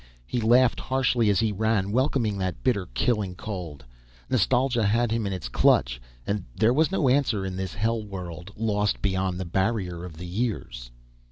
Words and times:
He 0.25 0.41
laughed 0.41 0.79
harshly 0.79 1.29
as 1.29 1.41
he 1.41 1.51
ran, 1.51 1.91
welcoming 1.91 2.39
that 2.39 2.63
bitter, 2.63 2.87
killing 2.95 3.35
cold. 3.35 3.85
Nostalgia 4.31 4.83
had 4.83 5.11
him 5.11 5.27
in 5.27 5.31
its 5.31 5.47
clutch, 5.47 6.01
and 6.25 6.43
there 6.55 6.73
was 6.73 6.91
no 6.91 7.07
answer 7.07 7.45
in 7.45 7.55
his 7.55 7.75
hell 7.75 8.03
world, 8.03 8.51
lost 8.55 9.03
beyond 9.03 9.39
the 9.39 9.45
barrier 9.45 10.03
of 10.03 10.17
the 10.17 10.25
years.... 10.25 10.89